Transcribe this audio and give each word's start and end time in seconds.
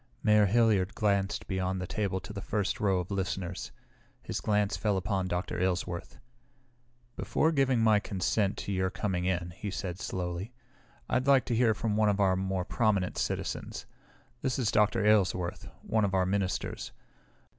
Mayor 0.23 0.47
Hilliard 0.47 0.95
glanced 0.95 1.45
beyond 1.45 1.79
the 1.79 1.85
table 1.85 2.19
to 2.21 2.33
the 2.33 2.41
first 2.41 2.79
row 2.79 2.97
of 3.01 3.11
listeners. 3.11 3.71
His 4.23 4.41
glance 4.41 4.75
fell 4.75 4.97
upon 4.97 5.27
Dr. 5.27 5.59
Aylesworth. 5.59 6.17
"Before 7.15 7.51
giving 7.51 7.81
my 7.81 7.99
consent 7.99 8.57
to 8.57 8.71
your 8.71 8.89
coming 8.89 9.25
in," 9.25 9.51
he 9.51 9.69
said 9.69 9.99
slowly, 9.99 10.53
"I'd 11.07 11.27
like 11.27 11.45
to 11.45 11.55
hear 11.55 11.75
from 11.75 11.95
one 11.97 12.09
of 12.09 12.19
our 12.19 12.35
more 12.35 12.65
prominent 12.65 13.19
citizens. 13.19 13.85
This 14.41 14.57
is 14.57 14.71
Dr. 14.71 15.05
Aylesworth, 15.05 15.67
one 15.83 16.03
of 16.03 16.15
our 16.15 16.25
ministers. 16.25 16.91